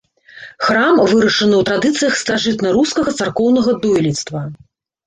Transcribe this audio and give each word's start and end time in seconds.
Храм 0.67 1.01
вырашаны 1.11 1.55
ў 1.59 1.61
традыцыях 1.71 2.17
старажытнарускага 2.23 3.17
царкоўнага 3.21 3.79
дойлідства. 3.87 4.39